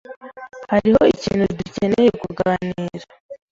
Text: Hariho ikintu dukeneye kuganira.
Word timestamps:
Hariho 0.71 1.01
ikintu 1.15 1.43
dukeneye 1.57 2.09
kuganira. 2.21 3.03